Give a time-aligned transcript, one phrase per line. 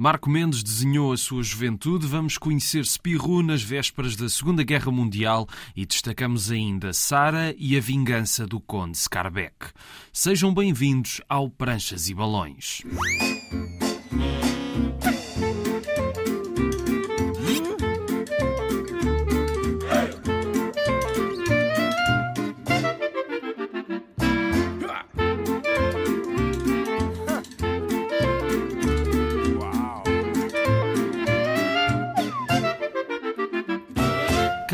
[0.00, 2.06] Marco Mendes desenhou a sua juventude.
[2.06, 7.80] Vamos conhecer Spirou nas vésperas da Segunda Guerra Mundial e destacamos ainda Sara e a
[7.82, 9.66] vingança do Conde Scarbeck.
[10.10, 12.80] Sejam bem-vindos ao Pranchas e Balões.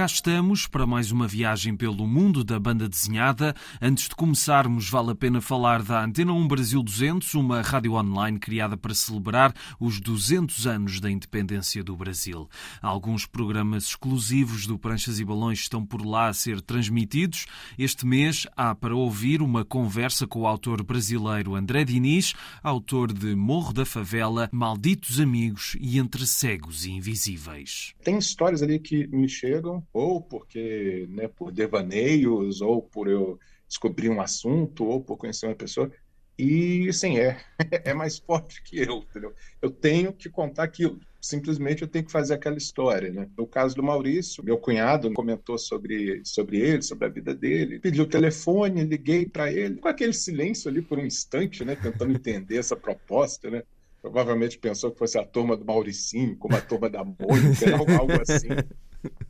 [0.06, 3.56] Estamos para mais uma viagem pelo mundo da banda desenhada.
[3.82, 8.38] Antes de começarmos, vale a pena falar da Antena 1 Brasil 200, uma rádio online
[8.38, 12.48] criada para celebrar os 200 anos da independência do Brasil.
[12.80, 17.46] Alguns programas exclusivos do Pranchas e Balões estão por lá a ser transmitidos.
[17.76, 23.34] Este mês há para ouvir uma conversa com o autor brasileiro André Diniz, autor de
[23.34, 27.92] Morro da Favela, Malditos Amigos e Entre Cegos e Invisíveis.
[28.04, 34.10] Tem histórias ali que me chegam ou porque, né, por devaneios, ou por eu descobrir
[34.10, 35.90] um assunto, ou por conhecer uma pessoa.
[36.38, 37.40] E, sim, é,
[37.84, 39.32] é mais forte que eu, entendeu?
[39.60, 41.00] Eu tenho que contar aquilo.
[41.20, 43.28] Simplesmente eu tenho que fazer aquela história, né?
[43.36, 48.04] No caso do Maurício, meu cunhado comentou sobre, sobre ele, sobre a vida dele, pediu
[48.04, 51.74] o telefone, liguei para ele, com aquele silêncio ali por um instante, né?
[51.74, 53.62] Tentando entender essa proposta, né?
[54.02, 58.48] Provavelmente pensou que fosse a turma do Mauricinho, como a turma da Mônica, algo assim.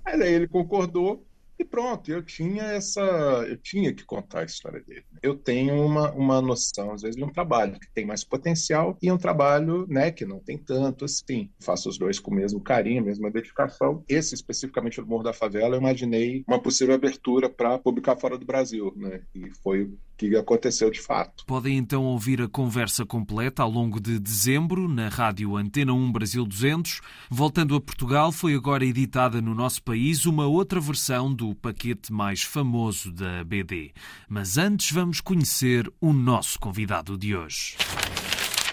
[0.05, 1.27] Aí ele concordou
[1.59, 3.01] e pronto, eu tinha essa.
[3.49, 5.05] Eu tinha que contar a história dele.
[5.23, 9.11] Eu tenho uma, uma noção, às vezes, de um trabalho que tem mais potencial e
[9.11, 11.51] um trabalho né, que não tem tanto assim.
[11.61, 14.05] Faço os dois com o mesmo carinho, mesma dedicação.
[14.09, 18.45] Esse, especificamente, do Morro da Favela, eu imaginei uma possível abertura para publicar fora do
[18.45, 18.93] Brasil.
[18.97, 19.23] Né?
[19.35, 21.45] E foi o que aconteceu de fato.
[21.47, 26.45] Podem então ouvir a conversa completa ao longo de dezembro na rádio Antena 1 Brasil
[26.45, 27.01] 200.
[27.31, 32.43] Voltando a Portugal, foi agora editada no nosso país uma outra versão do paquete mais
[32.43, 33.93] famoso da BD.
[34.29, 37.77] Mas antes vamos conhecer o nosso convidado de hoje.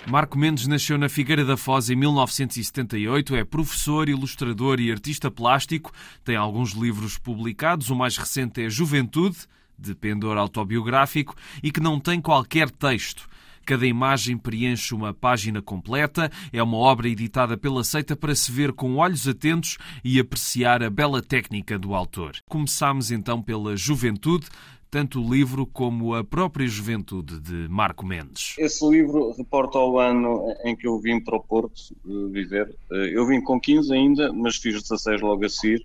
[0.05, 5.91] Marco Mendes nasceu na Figueira da Foz em 1978, é professor, ilustrador e artista plástico,
[6.25, 9.37] tem alguns livros publicados, o mais recente é Juventude,
[9.79, 13.29] de pendor autobiográfico, e que não tem qualquer texto.
[13.65, 16.29] Cada imagem preenche uma página completa.
[16.51, 20.89] É uma obra editada pela Seita para se ver com olhos atentos e apreciar a
[20.89, 22.33] bela técnica do autor.
[22.49, 24.47] Começamos então pela Juventude,
[24.91, 28.55] tanto o livro como a própria juventude de Marco Mendes.
[28.59, 31.95] Esse livro reporta ao ano em que eu vim para o Porto
[32.31, 32.75] viver.
[32.91, 35.83] Eu vim com 15 ainda, mas fiz 16 logo a seguir.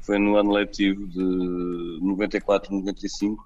[0.00, 1.18] Foi no ano letivo de
[2.00, 3.36] 94-95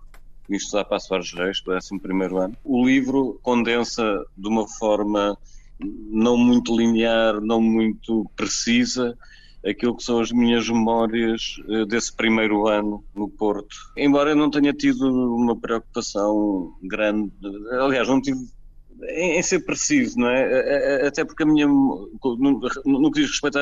[0.50, 1.88] vim estudar para a Soares Reis, do 11
[2.37, 2.56] ano.
[2.65, 4.03] O livro condensa
[4.37, 5.38] de uma forma
[5.78, 9.16] não muito linear, não muito precisa,
[9.65, 13.77] aquilo que são as minhas memórias eh, desse primeiro ano no Porto.
[13.97, 17.31] Embora eu não tenha tido uma preocupação grande,
[17.81, 18.41] aliás, não tive
[19.09, 21.06] em ser preciso, não é?
[21.06, 22.11] Até porque a minha, no,
[22.84, 23.59] no que diz respeito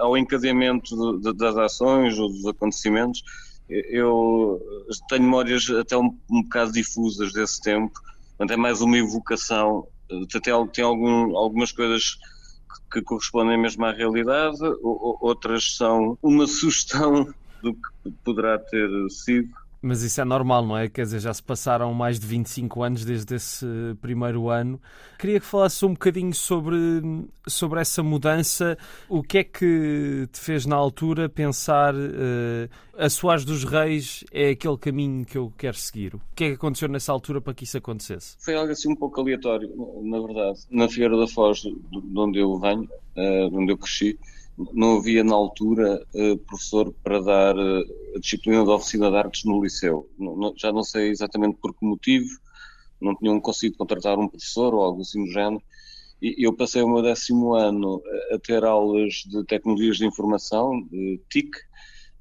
[0.00, 3.22] ao encadeamento das ações ou dos acontecimentos,
[3.68, 4.60] eu
[5.08, 7.92] tenho memórias até um, um bocado difusas desse tempo,
[8.30, 10.40] portanto é mais uma evocação, até
[10.72, 12.16] tem algum, algumas coisas
[12.90, 19.48] que, que correspondem mesmo à realidade, outras são uma sugestão do que poderá ter sido
[19.82, 20.88] mas isso é normal, não é?
[20.88, 23.66] Quer dizer, já se passaram mais de 25 anos desde esse
[24.00, 24.80] primeiro ano.
[25.18, 27.02] Queria que falasses um bocadinho sobre,
[27.48, 28.78] sobre essa mudança.
[29.08, 34.50] O que é que te fez na altura pensar uh, a Soares dos Reis é
[34.50, 36.14] aquele caminho que eu quero seguir?
[36.14, 38.36] O que é que aconteceu nessa altura para que isso acontecesse?
[38.38, 39.68] Foi algo assim um pouco aleatório,
[40.04, 40.60] na verdade.
[40.70, 41.72] Na Figueira da Foz, de
[42.16, 44.16] onde eu venho, uh, de onde eu cresci,
[44.56, 47.84] não havia na altura uh, professor para dar uh,
[48.16, 50.08] a disciplina de oficina de artes no liceu.
[50.56, 52.28] Já não sei exatamente por que motivo,
[53.00, 55.62] não tinham conseguido contratar um professor ou algo assim do género.
[56.20, 58.00] E eu passei o meu décimo ano
[58.32, 61.50] a ter aulas de tecnologias de informação, de TIC,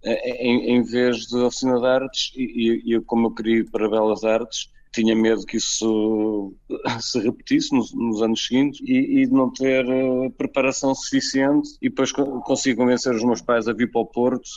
[0.04, 4.24] em, em vez de oficina de artes, e, e, como eu queria ir para Belas
[4.24, 6.54] Artes, tinha medo que isso
[7.00, 11.70] se repetisse nos, nos anos seguintes e, e, não ter uh, preparação suficiente.
[11.82, 14.50] E depois consegui convencer os meus pais a vir para o Porto.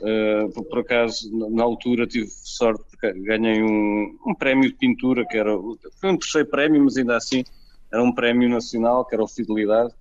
[0.00, 5.24] Uh, por, por, acaso na altura tive sorte porque ganhei um, um prémio de pintura
[5.24, 5.56] que era
[6.00, 7.44] foi um terceiro prémio mas ainda assim
[7.92, 9.94] era um prémio nacional que era o Fidelidade.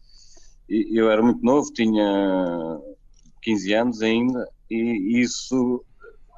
[0.68, 2.80] E eu era muito novo tinha
[3.44, 4.50] 15 anos ainda.
[4.72, 5.86] E isso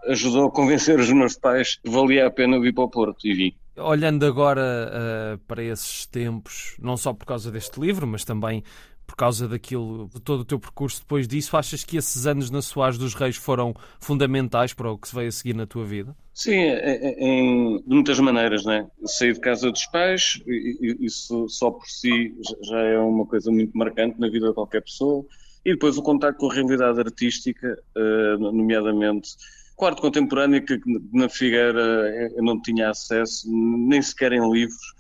[0.08, 3.34] ajudou a convencer os meus pais que valia a pena vir para o Porto e
[3.34, 3.56] vim.
[3.78, 8.64] Olhando agora uh, para esses tempos, não só por causa deste livro, mas também
[9.06, 12.62] por causa daquilo, de todo o teu percurso depois disso, achas que esses anos na
[12.62, 16.16] Soares dos Reis foram fundamentais para o que se veio a seguir na tua vida?
[16.34, 18.88] Sim, é, é, em, de muitas maneiras, né?
[19.06, 24.20] Sair de casa dos pais, isso só por si já é uma coisa muito marcante
[24.20, 25.24] na vida de qualquer pessoa.
[25.64, 29.30] E depois o contato com a realidade artística, eh, nomeadamente
[29.76, 30.80] quarto contemporâneo, que
[31.14, 34.96] na Figueira eu não tinha acesso nem sequer em livros.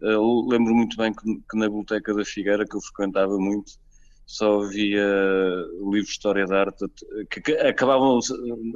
[0.00, 3.72] Eu lembro muito bem que na Biblioteca da Figueira, que eu frequentava muito,
[4.26, 5.06] só havia
[5.78, 6.84] livros de história da arte
[7.30, 8.18] que acabavam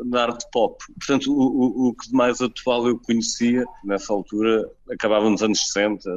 [0.06, 0.82] na arte pop.
[0.94, 6.08] Portanto, o, o, que mais atual eu conhecia nessa altura acabava nos anos 60,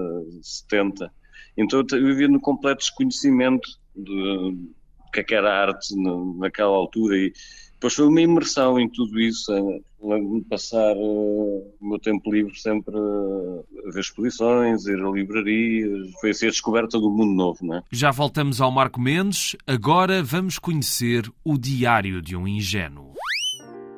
[0.42, 1.12] 70.
[1.58, 4.56] Então eu vivia no completo desconhecimento de,
[5.14, 5.96] que, é que era arte
[6.38, 7.34] naquela altura e
[7.84, 12.96] depois foi uma imersão em tudo isso, de passar uh, o meu tempo livre sempre
[12.96, 17.84] a ver exposições, ir a livrarias, foi assim a descoberta do mundo novo, não é?
[17.92, 23.12] Já voltamos ao Marco Mendes, agora vamos conhecer o Diário de um Ingênuo.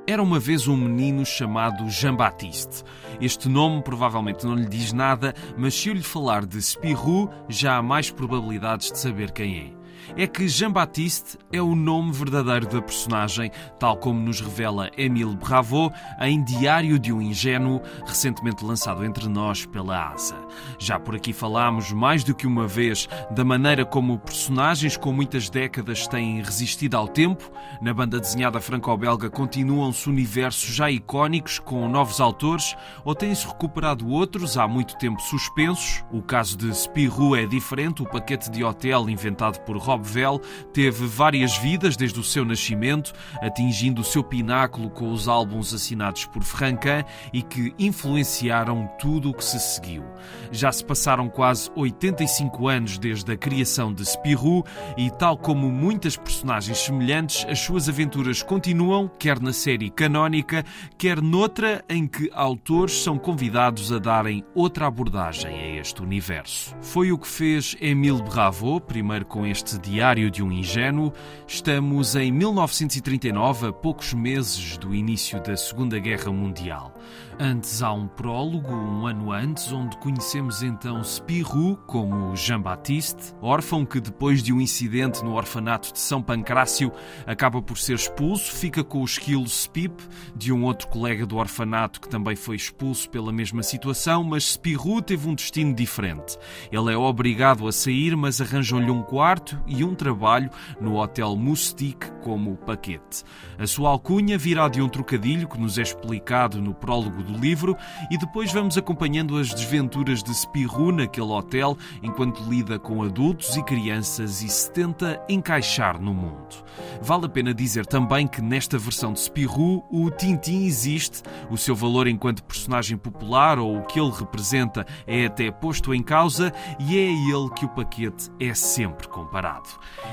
[0.08, 2.84] Era uma vez um menino chamado Jean-Baptiste.
[3.22, 7.78] Este nome provavelmente não lhe diz nada, mas se eu lhe falar de Spirou, já
[7.78, 9.85] há mais probabilidades de saber quem é
[10.18, 15.92] é que Jean-Baptiste é o nome verdadeiro da personagem, tal como nos revela Émile Bravo
[16.22, 20.36] em Diário de um Ingênuo, recentemente lançado entre nós pela ASA.
[20.80, 25.50] Já por aqui falámos mais do que uma vez da maneira como personagens com muitas
[25.50, 27.50] décadas têm resistido ao tempo.
[27.82, 34.58] Na banda desenhada franco-belga continuam-se universos já icónicos com novos autores ou têm-se recuperado outros
[34.58, 36.04] há muito tempo suspensos.
[36.12, 40.42] O caso de Spirou é diferente, o paquete de hotel inventado por Rob Vel
[40.74, 46.26] teve várias vidas desde o seu nascimento, atingindo o seu pináculo com os álbuns assinados
[46.26, 47.04] por Franquin
[47.34, 50.04] e que influenciaram tudo o que se seguiu.
[50.52, 54.66] Já se passaram quase 85 anos desde a criação de Spirou
[54.98, 60.64] e, tal como muitas personagens semelhantes, as suas aventuras continuam, quer na série canónica,
[60.98, 66.76] quer noutra em que autores são convidados a darem outra abordagem a este universo.
[66.82, 71.14] Foi o que fez Émile Bravo, primeiro com este Diário de um Ingênuo.
[71.48, 76.92] Estamos em 1939, a poucos meses do início da Segunda Guerra Mundial.
[77.38, 84.00] Antes há um prólogo, um ano antes, onde conhecemos então Spirou como Jean-Baptiste, órfão que
[84.00, 86.94] depois de um incidente no orfanato de São Pancrácio
[87.28, 90.02] acaba por ser expulso, fica com o esquilo Spip
[90.34, 95.02] de um outro colega do orfanato que também foi expulso pela mesma situação, mas Spirou
[95.02, 96.38] teve um destino diferente.
[96.72, 100.50] Ele é obrigado a sair, mas arranjam-lhe um quarto e um trabalho
[100.80, 103.24] no Hotel Moustique como paquete.
[103.58, 107.78] A sua alcunha virá de um trocadilho que nos é explicado no prólogo do livro
[108.10, 113.64] e depois vamos acompanhando as desventuras de Spirou naquele hotel enquanto lida com adultos e
[113.64, 116.64] crianças e se tenta encaixar no mundo.
[117.02, 121.76] Vale a pena dizer também que nesta versão de Spirou o Tintin existe, o seu
[121.76, 126.98] valor enquanto personagem popular ou o que ele representa é até posto em causa e
[126.98, 129.65] é a ele que o paquete é sempre comparado.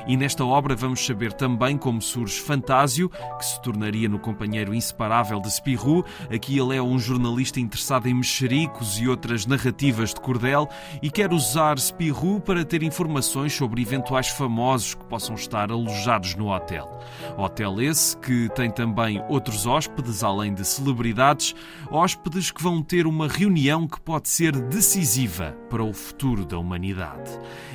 [0.06, 5.40] E nesta obra vamos saber também como surge Fantásio, que se tornaria no companheiro inseparável
[5.40, 6.04] de Spirou.
[6.32, 10.68] Aqui ele é um jornalista interessado em mexericos e outras narrativas de cordel
[11.02, 16.52] e quer usar Spirou para ter informações sobre eventuais famosos que possam estar alojados no
[16.52, 17.00] hotel.
[17.36, 21.54] Hotel esse que tem também outros hóspedes, além de celebridades,
[21.90, 27.30] hóspedes que vão ter uma reunião que pode ser decisiva para o futuro da humanidade.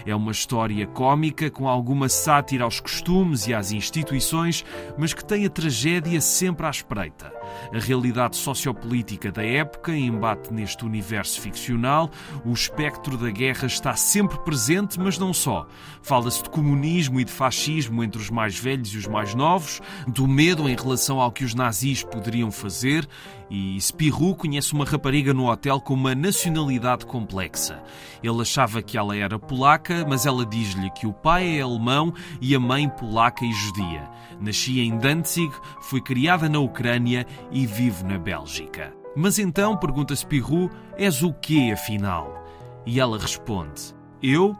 [0.05, 4.65] É uma história cômica com alguma sátira aos costumes e às instituições,
[4.97, 7.31] mas que tem a tragédia sempre à espreita.
[7.73, 12.09] A realidade sociopolítica da época embate neste universo ficcional.
[12.45, 15.67] O espectro da guerra está sempre presente, mas não só.
[16.01, 20.27] Fala-se de comunismo e de fascismo entre os mais velhos e os mais novos, do
[20.27, 23.07] medo em relação ao que os nazis poderiam fazer,
[23.49, 27.81] e Spirou conhece uma rapariga no hotel com uma nacionalidade complexa.
[28.21, 32.53] Ele achava que ela era polaca, mas ela diz-lhe que o pai é alemão e
[32.53, 34.09] a mãe polaca e judia.
[34.39, 38.93] Nasci em Danzig, fui criada na Ucrânia e vivo na Bélgica.
[39.15, 42.45] Mas então, pergunta Spirou, és o quê afinal?
[42.85, 44.55] E ela responde: Eu?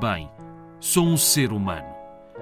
[0.00, 0.30] Bem,
[0.78, 1.97] sou um ser humano.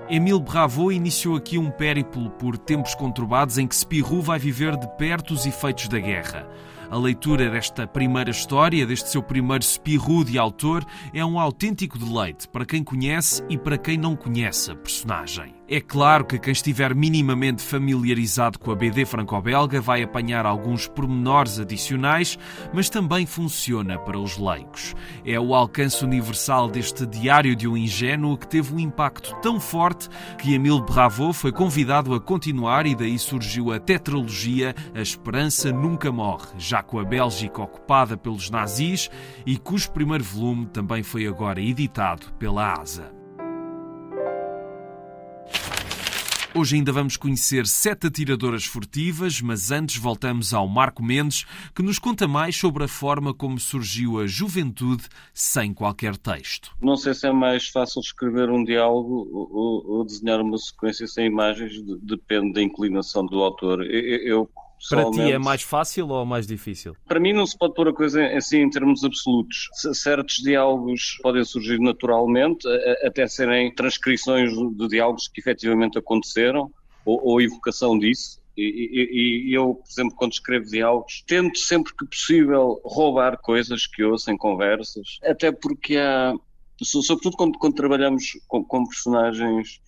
[0.09, 4.87] Emile Bravo iniciou aqui um périplo por tempos conturbados em que Spirou vai viver de
[4.97, 6.49] perto os efeitos da guerra.
[6.89, 12.49] A leitura desta primeira história, deste seu primeiro espirro de autor, é um autêntico deleite
[12.49, 15.57] para quem conhece e para quem não conhece a personagem.
[15.69, 21.59] É claro que quem estiver minimamente familiarizado com a BD franco-belga vai apanhar alguns pormenores
[21.59, 22.39] adicionais,
[22.73, 24.95] mas também funciona para os leigos.
[25.25, 30.09] É o alcance universal deste Diário de um Ingênuo que teve um impacto tão forte
[30.39, 36.13] que Emile Bravo foi convidado a continuar e daí surgiu a tetralogia A Esperança Nunca
[36.13, 39.11] Morre, já com a Bélgica ocupada pelos nazis
[39.45, 43.17] e cujo primeiro volume também foi agora editado pela ASA.
[46.59, 51.99] Hoje ainda vamos conhecer sete atiradoras furtivas, mas antes voltamos ao Marco Mendes, que nos
[51.99, 55.05] conta mais sobre a forma como surgiu a juventude
[55.35, 56.75] sem qualquer texto.
[56.81, 61.27] Não sei se é mais fácil escrever um diálogo ou, ou desenhar uma sequência sem
[61.27, 63.83] imagens, depende da inclinação do autor.
[63.85, 64.51] Eu, eu
[64.89, 66.97] para ti é mais fácil ou mais difícil?
[67.07, 69.69] Para mim não se pode pôr a coisa assim em termos absolutos.
[69.95, 72.67] Certos diálogos podem surgir naturalmente,
[73.05, 76.71] até serem transcrições de diálogos que efetivamente aconteceram,
[77.05, 78.41] ou, ou evocação disso.
[78.57, 83.87] E, e, e, eu, por exemplo, quando escrevo diálogos, tento sempre que possível roubar coisas
[83.87, 86.35] que ouço em conversas, até porque há,
[86.83, 89.81] sobretudo quando, quando trabalhamos com, com personagens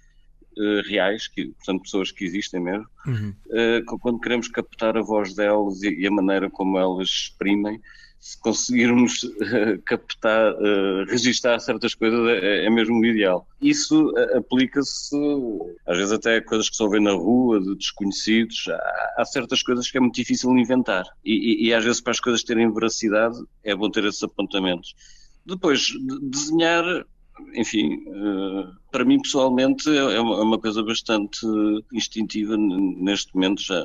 [0.58, 3.34] uh, reais, que, portanto, pessoas que existem mesmo, uhum.
[3.46, 7.80] uh, quando queremos captar a voz delas e, e, a maneira como elas exprimem,
[8.20, 13.46] se conseguirmos uh, captar, uh, registar certas coisas é, é mesmo o ideal.
[13.60, 15.16] Isso aplica-se,
[15.86, 19.62] às vezes até a coisas que se ouvem na rua, de desconhecidos, há, há certas
[19.62, 22.72] coisas que é muito difícil inventar e, e, e às vezes para as coisas terem
[22.72, 24.94] veracidade é bom ter esses apontamentos.
[25.46, 25.88] Depois,
[26.22, 26.84] desenhar
[27.54, 31.47] enfim, eh, para mim pessoalmente é, é uma coisa bastante
[31.92, 33.83] instintiva neste momento já,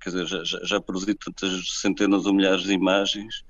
[0.00, 3.44] quer dizer, já, já produzi tantas centenas ou milhares de imagens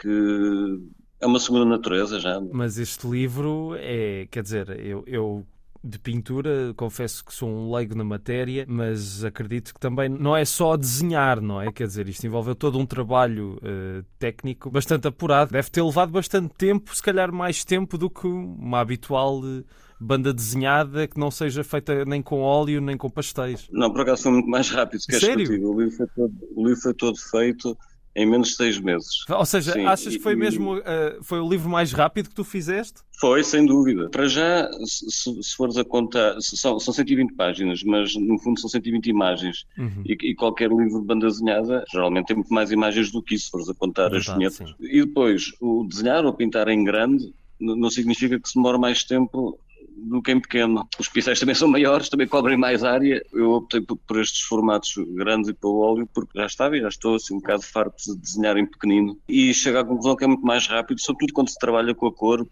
[0.00, 0.80] que
[1.20, 2.40] é uma segunda natureza já.
[2.52, 5.46] Mas este livro é, quer dizer, eu, eu
[5.84, 10.44] de pintura, confesso que sou um leigo na matéria, mas acredito que também não é
[10.44, 11.70] só desenhar, não é?
[11.70, 15.52] Quer dizer, isto envolveu todo um trabalho uh, técnico bastante apurado.
[15.52, 19.40] Deve ter levado bastante tempo, se calhar mais tempo do que uma habitual.
[19.40, 19.64] Uh,
[20.00, 23.68] banda desenhada que não seja feita nem com óleo nem com pastéis.
[23.70, 25.46] Não, por acaso foi muito mais rápido que Sério?
[25.66, 27.78] O livro, todo, o livro foi todo feito
[28.14, 29.28] em menos de seis meses.
[29.28, 30.82] Ou seja, Sim, achas que foi e, mesmo uh,
[31.22, 33.00] foi o livro mais rápido que tu fizeste?
[33.20, 34.08] Foi, sem dúvida.
[34.10, 38.68] Para já, se, se fores a contar, são, são 120 páginas, mas no fundo são
[38.68, 39.64] 120 imagens.
[39.78, 40.02] Uhum.
[40.04, 43.46] E, e, qualquer livro de banda desenhada geralmente tem muito mais imagens do que isso,
[43.46, 44.74] se fores a contar Verdade, as vinhetas.
[44.80, 49.58] E depois, o desenhar ou pintar em grande não significa que se demore mais tempo
[50.04, 50.88] do que em pequeno.
[50.98, 53.24] Os pincéis também são maiores, também cobrem mais área.
[53.32, 57.16] Eu optei por, estes formatos grandes e pelo óleo porque já estava e já estou
[57.16, 59.18] assim um bocado farto de desenhar em pequenino.
[59.28, 62.12] E chego à conclusão que é muito mais rápido, sobretudo quando se trabalha com a
[62.12, 62.46] cor,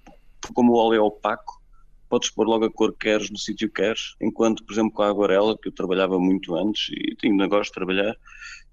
[0.55, 1.62] como o óleo é opaco,
[2.13, 5.03] podes pôr logo a cor que queres no sítio que queres, enquanto, por exemplo, com
[5.03, 8.15] a aguarela, que eu trabalhava muito antes e ainda gosto de trabalhar,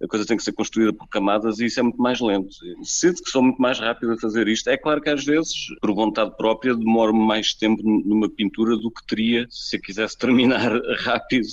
[0.04, 2.50] a coisa tem que ser construída por camadas e isso é muito mais lento.
[2.84, 4.70] Sinto que sou muito mais rápido a fazer isto.
[4.70, 9.06] É claro que às vezes, por vontade própria, demoro mais tempo numa pintura do que
[9.08, 11.48] teria se eu quisesse terminar rápido.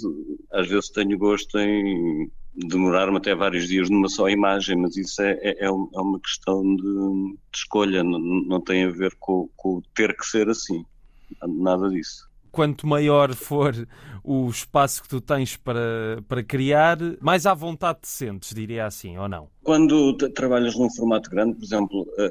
[0.53, 5.39] Às vezes tenho gosto em demorar-me até vários dias numa só imagem, mas isso é,
[5.41, 9.81] é, é, é uma questão de, de escolha, não, não, tem a ver com, com
[9.95, 10.85] ter que ser assim.
[11.47, 13.87] Nada disso quanto maior for
[14.25, 19.19] o espaço que tu tens para, para criar, mais à vontade te sentes, diria assim,
[19.19, 19.51] ou não?
[19.67, 22.23] Quando trabalhas num formato grande, por exemplo, a,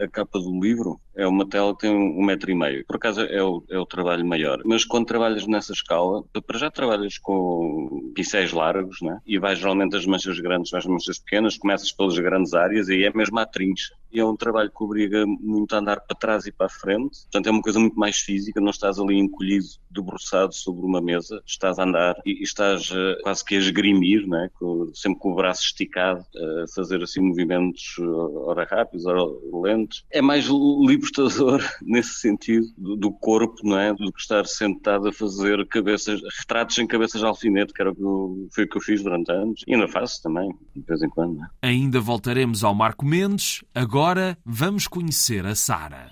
[0.00, 2.86] a, a, capa do livro é uma tela que tem um, metro e meio.
[2.86, 4.62] Por acaso é o, é o trabalho maior.
[4.64, 9.18] Mas quando trabalhas nessa escala, para já trabalhas com pincéis largos, né?
[9.26, 13.02] E vais geralmente as manchas grandes, vais as manchas pequenas, começas pelas grandes áreas e
[13.02, 13.92] é mesmo à trincha.
[14.12, 17.22] E é um trabalho que obriga muito a andar para trás e para a frente.
[17.22, 21.42] Portanto, é uma coisa muito mais física, não estás ali encolhido, debruçado sobre uma mesa,
[21.44, 24.48] estás a andar e, e estás uh, quase que a esgrimir, né?
[24.54, 29.20] Com, sempre com o braço esticado, uh, fazer assim movimentos, uh, ora rápidos, ora
[29.64, 30.04] lentos.
[30.10, 33.92] É mais libertador nesse sentido do, do, corpo, não é?
[33.94, 37.94] Do que estar sentado a fazer cabeças, retratos em cabeças de alfinete, que era o
[37.94, 39.62] que eu, foi o que eu fiz durante anos.
[39.66, 41.40] E ainda faço também, de vez em quando.
[41.62, 41.68] É?
[41.68, 43.64] Ainda voltaremos ao Marco Mendes.
[43.74, 46.10] Agora vamos conhecer a Sara.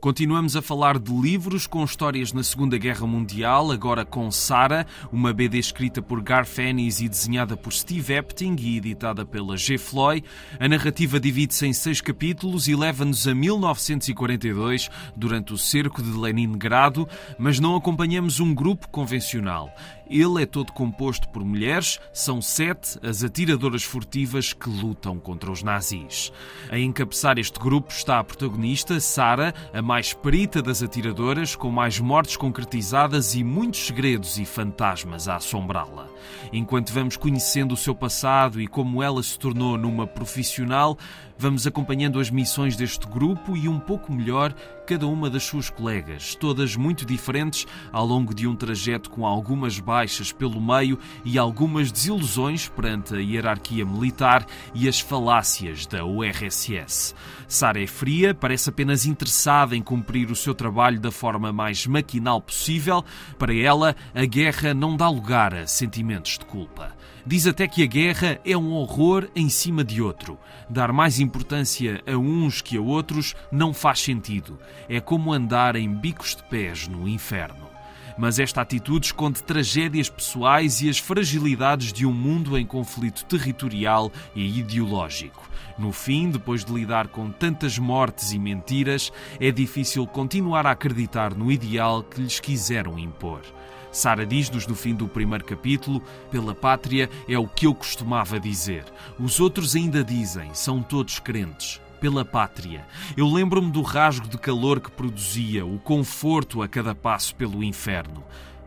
[0.00, 5.32] Continuamos a falar de livros com histórias na Segunda Guerra Mundial, agora com Sara, uma
[5.32, 9.76] BD escrita por Garth Ennis e desenhada por Steve Epting e editada pela G.
[9.76, 10.24] Floyd.
[10.60, 17.08] A narrativa divide-se em seis capítulos e leva-nos a 1942, durante o cerco de Leningrado,
[17.36, 19.74] mas não acompanhamos um grupo convencional.
[20.10, 25.62] Ele é todo composto por mulheres, são sete as atiradoras furtivas que lutam contra os
[25.62, 26.32] nazis.
[26.70, 31.98] A encabeçar este grupo está a protagonista, Sara, a mais perita das atiradoras, com mais
[31.98, 36.06] mortes concretizadas e muitos segredos e fantasmas a assombrá-la.
[36.52, 40.98] Enquanto vamos conhecendo o seu passado e como ela se tornou numa profissional,
[41.38, 44.52] vamos acompanhando as missões deste grupo e um pouco melhor
[44.86, 49.78] cada uma das suas colegas, todas muito diferentes ao longo de um trajeto com algumas
[49.78, 57.14] baixas pelo meio e algumas desilusões perante a hierarquia militar e as falácias da URSS.
[57.46, 62.40] Sara é fria, parece apenas interessada em cumprir o seu trabalho da forma mais maquinal
[62.40, 63.04] possível.
[63.38, 66.96] Para ela, a guerra não dá lugar a sentimentos de culpa.
[67.26, 70.38] Diz até que a guerra é um horror em cima de outro.
[70.70, 74.58] Dar mais importância a uns que a outros não faz sentido.
[74.88, 77.68] É como andar em bicos de pés no inferno.
[78.16, 84.10] Mas esta atitude esconde tragédias pessoais e as fragilidades de um mundo em conflito territorial
[84.34, 85.48] e ideológico.
[85.78, 91.34] No fim, depois de lidar com tantas mortes e mentiras, é difícil continuar a acreditar
[91.34, 93.42] no ideal que lhes quiseram impor.
[93.90, 98.84] Sara diz-nos no fim do primeiro capítulo: pela pátria é o que eu costumava dizer.
[99.18, 101.80] Os outros ainda dizem, são todos crentes.
[102.00, 102.86] Pela pátria.
[103.16, 108.22] Eu lembro-me do rasgo de calor que produzia, o conforto a cada passo pelo inferno.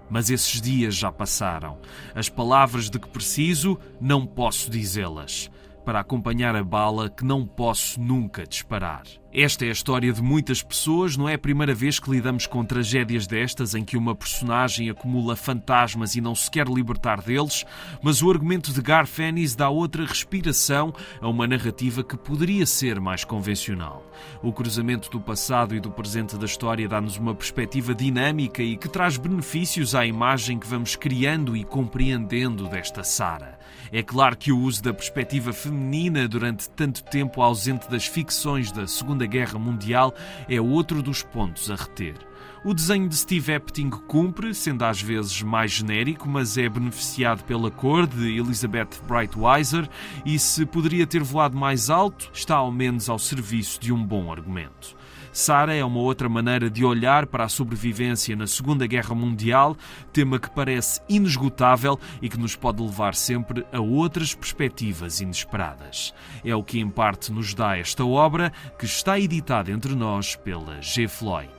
[0.09, 1.77] Mas esses dias já passaram.
[2.13, 5.49] As palavras de que preciso, não posso dizê-las.
[5.85, 9.03] Para acompanhar a bala que não posso nunca disparar.
[9.33, 12.65] Esta é a história de muitas pessoas, não é a primeira vez que lidamos com
[12.65, 17.65] tragédias destas em que uma personagem acumula fantasmas e não se quer libertar deles,
[18.03, 23.00] mas o argumento de Garth Ennis dá outra respiração a uma narrativa que poderia ser
[23.00, 24.05] mais convencional.
[24.43, 28.89] O cruzamento do passado e do presente da história dá-nos uma perspectiva dinâmica e que
[28.89, 33.57] traz benefícios à imagem que vamos criando e compreendendo desta Sara.
[33.93, 38.88] É claro que o uso da perspectiva feminina durante tanto tempo ausente das ficções da
[38.88, 40.15] Segunda Guerra Mundial
[40.48, 42.15] é outro dos pontos a reter.
[42.63, 47.69] O desenho de Steve Epting cumpre, sendo às vezes mais genérico, mas é beneficiado pela
[47.69, 49.89] cor de Elizabeth Brightweiser
[50.25, 54.31] e, se poderia ter voado mais alto, está ao menos ao serviço de um bom
[54.31, 54.95] argumento.
[55.31, 59.77] Sara é uma outra maneira de olhar para a sobrevivência na Segunda Guerra Mundial,
[60.11, 66.13] tema que parece inesgotável e que nos pode levar sempre a outras perspectivas inesperadas.
[66.44, 70.81] É o que em parte nos dá esta obra, que está editada entre nós pela
[70.81, 71.07] G.
[71.07, 71.50] Floyd.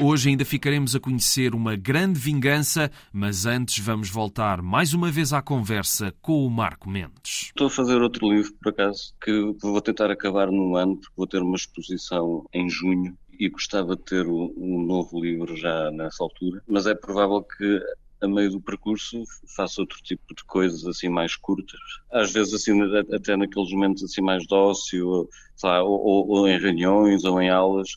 [0.00, 5.32] Hoje ainda ficaremos a conhecer uma grande vingança, mas antes vamos voltar mais uma vez
[5.32, 7.48] à conversa com o Marco Mendes.
[7.48, 11.26] Estou a fazer outro livro, por acaso, que vou tentar acabar no ano, porque vou
[11.26, 16.62] ter uma exposição em junho e gostava de ter um novo livro já nessa altura,
[16.66, 17.80] mas é provável que
[18.22, 19.22] a meio do percurso
[19.54, 21.80] faça outro tipo de coisas assim mais curtas.
[22.10, 22.80] Às vezes assim
[23.12, 25.28] até naqueles momentos assim mais dócil, ou,
[25.64, 27.90] ou, ou em reuniões ou em aulas,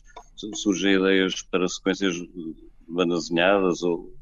[0.54, 2.16] surgem ideias para sequências
[2.88, 4.12] bandazinhadas ou,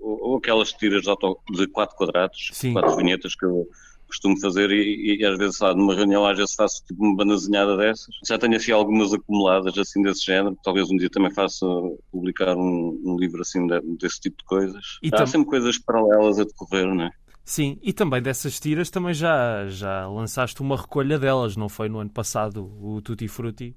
[0.00, 2.72] ou, ou aquelas tiras de, auto, de quatro quadrados, Sim.
[2.72, 3.66] quatro vinhetas que eu
[4.10, 8.14] costumo fazer e, e, às vezes, numa reunião, às vezes faço tipo uma bandazinhada dessas.
[8.26, 11.64] Já tenho assim algumas acumuladas assim desse género, talvez um dia também faça
[12.10, 14.98] publicar um, um livro assim de, desse tipo de coisas.
[15.02, 15.26] E Há tam...
[15.26, 17.10] sempre coisas paralelas a decorrer, não é?
[17.44, 21.98] Sim, e também dessas tiras também já, já lançaste uma recolha delas, não foi no
[21.98, 23.74] ano passado o Tutti Frutti?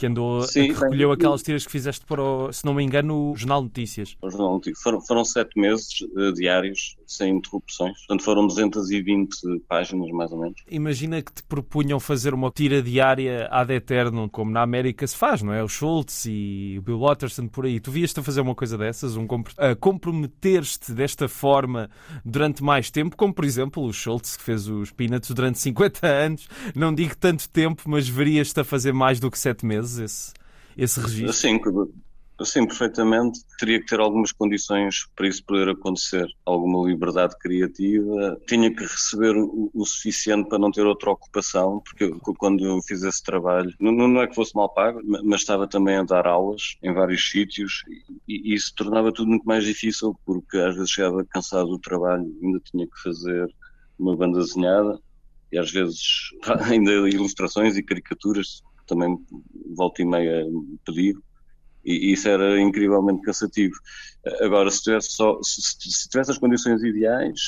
[0.00, 2.82] Que andou Sim, que recolheu bem, aquelas tiras que fizeste para, o, se não me
[2.82, 4.16] engano, o Jornal Notícias.
[4.22, 4.82] O Jornal Notícias.
[4.82, 7.98] Foram, foram sete meses uh, diários, sem interrupções.
[7.98, 10.54] Portanto, foram 220 páginas, mais ou menos.
[10.70, 15.42] Imagina que te propunham fazer uma tira diária ad eterno, como na América se faz,
[15.42, 15.62] não é?
[15.62, 17.78] O Schultz e o Bill Watterson por aí.
[17.78, 19.26] Tu vias-te a fazer uma coisa dessas, um
[19.58, 21.90] a comprometer-te desta forma
[22.24, 26.48] durante mais tempo, como por exemplo o Schultz que fez os Peanuts durante 50 anos.
[26.74, 30.32] Não digo tanto tempo, mas verias-te a fazer mais do que sete meses esse,
[30.76, 31.32] esse registro?
[31.32, 31.60] Sim,
[32.44, 33.40] sim, perfeitamente.
[33.58, 36.26] Teria que ter algumas condições para isso poder acontecer.
[36.44, 38.40] Alguma liberdade criativa.
[38.46, 43.02] Tinha que receber o, o suficiente para não ter outra ocupação, porque quando eu fiz
[43.02, 46.76] esse trabalho, não, não, é que fosse mal pago, mas estava também a dar aulas
[46.82, 47.82] em vários sítios
[48.26, 52.24] e, e isso tornava tudo muito mais difícil, porque às vezes chegava cansado do trabalho,
[52.42, 53.48] ainda tinha que fazer
[53.98, 54.98] uma banda desenhada
[55.52, 56.30] e às vezes
[56.70, 59.18] ainda ilustrações e caricaturas também
[59.74, 60.44] volta e meia
[60.84, 61.16] pedir,
[61.84, 63.74] e isso era incrivelmente cansativo.
[64.42, 67.40] Agora, se tivesse, só, se, se tivesse as condições ideais,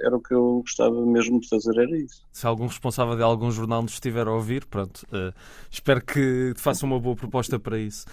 [0.00, 2.24] era o que eu gostava mesmo de fazer, era isso.
[2.32, 5.34] Se algum responsável de algum jornal nos estiver a ouvir, pronto, uh,
[5.70, 8.06] espero que faça uma boa proposta para isso.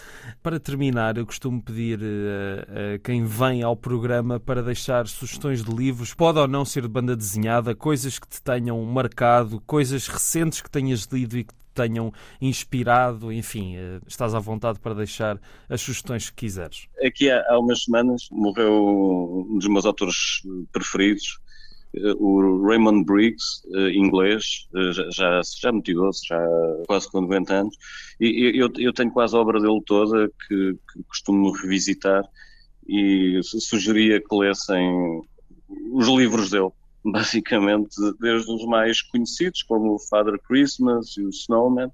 [0.44, 5.74] Para terminar, eu costumo pedir uh, a quem vem ao programa para deixar sugestões de
[5.74, 10.60] livros, pode ou não ser de banda desenhada, coisas que te tenham marcado, coisas recentes
[10.60, 15.82] que tenhas lido e que tenham inspirado, enfim, eh, estás à vontade para deixar as
[15.82, 16.88] sugestões que quiseres.
[17.04, 21.40] Aqui há, há umas semanas morreu um dos meus autores preferidos,
[21.96, 24.68] eh, o Raymond Briggs, eh, inglês,
[25.14, 26.40] já, já, muito idoso, já
[26.88, 27.76] quase com 90 anos,
[28.20, 32.24] e eu, eu tenho quase a obra dele toda que, que costumo revisitar
[32.88, 35.22] e sugeria que lessem
[35.94, 36.72] os livros dele
[37.12, 41.92] basicamente desde os mais conhecidos, como o Father Christmas e o Snowman,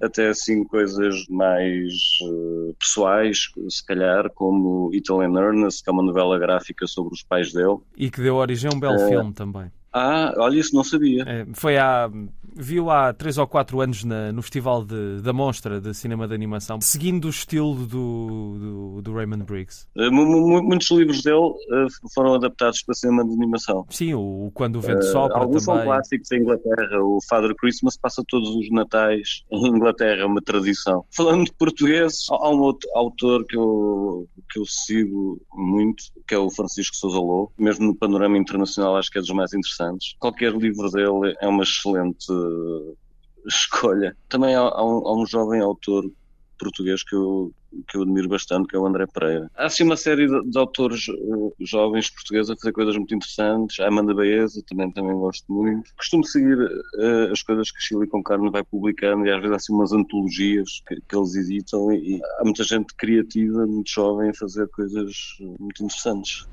[0.00, 1.92] até assim coisas mais
[2.22, 7.52] uh, pessoais, se calhar, como Italian Ernest, que é uma novela gráfica sobre os pais
[7.52, 7.78] dele.
[7.96, 9.70] E que deu origem a um belo uh, filme também.
[9.98, 11.24] Ah, olha, isso não sabia.
[11.26, 12.10] É, foi há.
[12.58, 16.34] Viu há 3 ou 4 anos na, no Festival de, da Monstra de Cinema de
[16.34, 19.86] Animação, seguindo o estilo do, do, do Raymond Briggs.
[19.94, 23.84] Uh, muitos livros dele uh, foram adaptados para cinema de animação.
[23.90, 25.82] Sim, o, Quando o Vento uh, Sopra alguns também.
[25.82, 26.98] são clássicos em Inglaterra.
[27.02, 31.04] O Father Christmas passa todos os natais em Inglaterra, é uma tradição.
[31.14, 36.38] Falando de português, há um outro autor que eu, que eu sigo muito, que é
[36.38, 37.52] o Francisco Sousa Lobo.
[37.58, 39.85] Mesmo no panorama internacional, acho que é dos mais interessantes
[40.18, 42.26] Qualquer livro dele é uma excelente
[43.46, 44.16] escolha.
[44.28, 46.04] Também há, há, um, há um, jovem autor
[46.58, 47.52] português que eu,
[47.88, 49.50] que eu admiro bastante, que é o André Pereira.
[49.54, 53.78] Há assim uma série de, de autores uh, jovens portugueses a fazer coisas muito interessantes.
[53.80, 55.90] A Amanda Baeza também, também gosto muito.
[55.96, 59.56] Costumo seguir uh, as coisas que Chile com Carne vai publicando e às vezes há
[59.56, 64.30] assim umas antologias que, que eles editam e, e há muita gente criativa, muito jovem
[64.30, 66.46] a fazer coisas muito interessantes.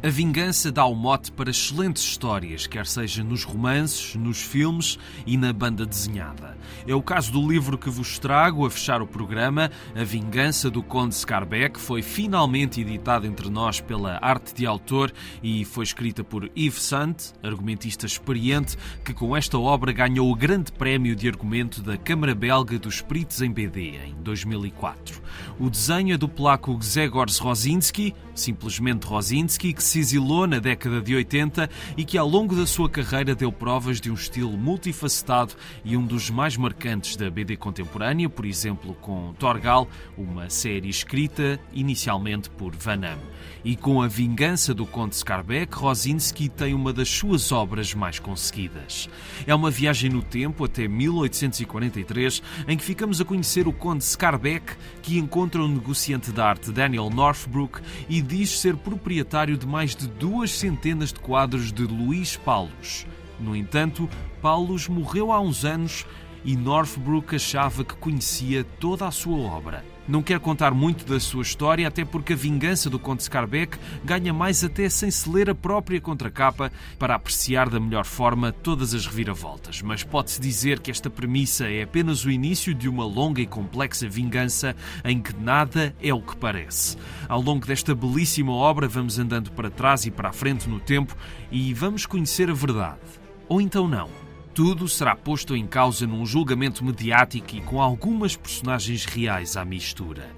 [0.00, 5.36] A vingança dá o mote para excelentes histórias, quer seja nos romances, nos filmes e
[5.36, 6.56] na banda desenhada.
[6.86, 10.84] É o caso do livro que vos trago a fechar o programa, A Vingança do
[10.84, 11.80] Conde Scarbeck.
[11.80, 17.32] Foi finalmente editado entre nós pela Arte de Autor e foi escrita por Yves Sant,
[17.42, 22.78] argumentista experiente, que com esta obra ganhou o grande prémio de argumento da Câmara Belga
[22.78, 25.20] dos Peritos em BD em 2004.
[25.58, 31.14] O desenho é do polaco Grzegorz Rosinski, simplesmente Rosinski, que se exilou na década de
[31.14, 35.96] 80 e que ao longo da sua carreira deu provas de um estilo multifacetado e
[35.96, 42.50] um dos mais marcantes da BD contemporânea, por exemplo com Torgal, uma série escrita inicialmente
[42.50, 43.22] por Van Damme.
[43.64, 49.08] E com A Vingança do Conde Scarbeck, Rosinski tem uma das suas obras mais conseguidas.
[49.46, 54.74] É uma viagem no tempo até 1843, em que ficamos a conhecer o Conde Scarbeck,
[55.02, 60.08] que encontra o negociante de arte Daniel Northbrook e diz ser proprietário de mais de
[60.08, 63.06] duas centenas de quadros de Luís Paulos.
[63.38, 64.08] No entanto,
[64.42, 66.04] Paulos morreu há uns anos
[66.44, 69.84] e Northbrook achava que conhecia toda a sua obra.
[70.08, 74.32] Não quer contar muito da sua história, até porque a vingança do Conde Scarbeck ganha
[74.32, 79.04] mais até sem se ler a própria contracapa para apreciar da melhor forma todas as
[79.04, 79.82] reviravoltas.
[79.82, 84.08] Mas pode-se dizer que esta premissa é apenas o início de uma longa e complexa
[84.08, 86.96] vingança em que nada é o que parece.
[87.28, 91.14] Ao longo desta belíssima obra, vamos andando para trás e para a frente no tempo
[91.52, 92.98] e vamos conhecer a verdade.
[93.46, 94.27] Ou então não.
[94.58, 100.28] Tudo será posto em causa num julgamento mediático e com algumas personagens reais à mistura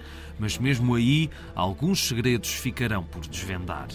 [0.40, 3.88] mas mesmo aí alguns segredos ficarão por desvendar.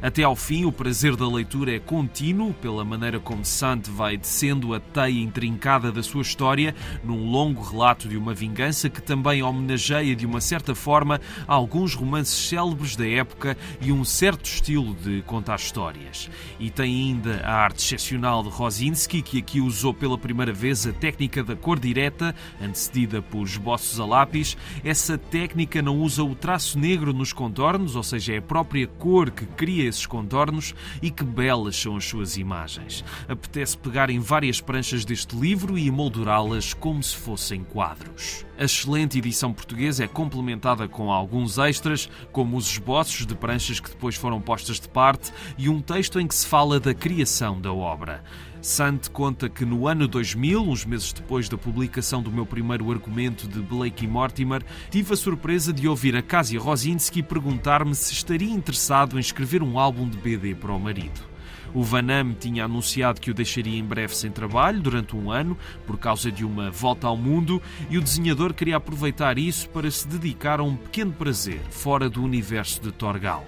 [0.00, 4.74] Até ao fim, o prazer da leitura é contínuo, pela maneira como Sant vai descendo
[4.74, 10.16] a teia intrincada da sua história, num longo relato de uma vingança que também homenageia
[10.16, 15.56] de uma certa forma alguns romances célebres da época e um certo estilo de contar
[15.56, 16.30] histórias.
[16.58, 20.92] E tem ainda a arte excepcional de Rosinski, que aqui usou pela primeira vez a
[20.92, 24.56] técnica da cor direta, antecedida por esboços a lápis.
[24.82, 28.86] Essa técnica não não usa o traço negro nos contornos, ou seja, é a própria
[28.86, 30.72] cor que cria esses contornos
[31.02, 33.04] e que belas são as suas imagens.
[33.28, 38.46] Apetece pegar em várias pranchas deste livro e emoldurá-las como se fossem quadros.
[38.56, 43.90] A excelente edição portuguesa é complementada com alguns extras, como os esboços de pranchas que
[43.90, 47.72] depois foram postas de parte e um texto em que se fala da criação da
[47.72, 48.22] obra.
[48.62, 53.48] Sant conta que no ano 2000, uns meses depois da publicação do meu primeiro argumento
[53.48, 58.52] de Blake e Mortimer, tive a surpresa de ouvir a Kasia Rosinski perguntar-me se estaria
[58.52, 61.30] interessado em escrever um álbum de BD para o marido.
[61.72, 65.96] O Vanam tinha anunciado que o deixaria em breve sem trabalho durante um ano por
[65.96, 70.60] causa de uma volta ao mundo e o desenhador queria aproveitar isso para se dedicar
[70.60, 73.46] a um pequeno prazer fora do universo de Torgal.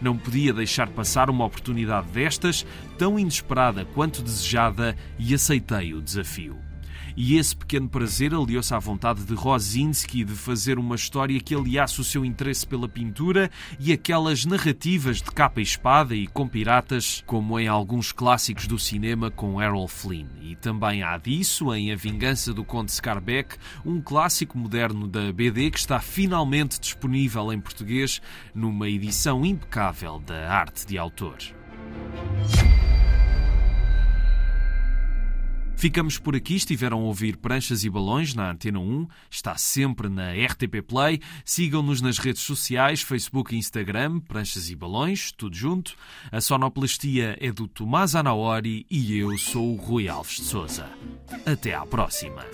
[0.00, 2.66] Não podia deixar passar uma oportunidade destas,
[2.98, 6.56] tão inesperada quanto desejada, e aceitei o desafio.
[7.16, 12.00] E esse pequeno prazer aliou-se à vontade de Rosinski de fazer uma história que aliasse
[12.00, 17.22] o seu interesse pela pintura e aquelas narrativas de capa e espada e com piratas,
[17.24, 20.26] como em alguns clássicos do cinema com Errol Flynn.
[20.42, 25.70] E também há disso em A Vingança do Conde Scarbeck, um clássico moderno da BD
[25.70, 28.20] que está finalmente disponível em português
[28.52, 31.38] numa edição impecável da arte de autor.
[35.76, 36.54] Ficamos por aqui.
[36.54, 39.06] Estiveram a ouvir Pranchas e Balões na Antena 1.
[39.30, 41.20] Está sempre na RTP Play.
[41.44, 45.94] Sigam-nos nas redes sociais, Facebook e Instagram, Pranchas e Balões, tudo junto.
[46.32, 50.88] A sonoplastia é do Tomás Anaori e eu sou o Rui Alves de Souza.
[51.44, 52.44] Até à próxima.